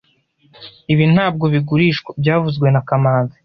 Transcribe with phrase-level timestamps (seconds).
[0.93, 3.37] Ibi ntabwo bigurishwa byavuzwe na kamanzi